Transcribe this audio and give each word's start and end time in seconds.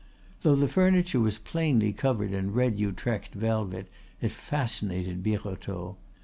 Though 0.41 0.55
the 0.55 0.67
furniture 0.67 1.19
was 1.19 1.37
plainly 1.37 1.93
covered 1.93 2.31
in 2.33 2.53
red 2.55 2.79
Utrecht 2.79 3.35
velvet, 3.35 3.87
it 4.19 4.31
fascinated 4.31 5.21
Birotteau. 5.21 5.95